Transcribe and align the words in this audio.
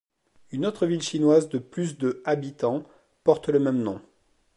Une 0.49 0.65
autre 0.65 0.87
ville 0.87 1.03
chinoise 1.03 1.47
de 1.49 1.59
plus 1.59 1.99
de 1.99 2.23
habitants 2.25 2.85
porte 3.23 3.49
le 3.49 3.59
même 3.59 3.83
nom. 3.83 4.01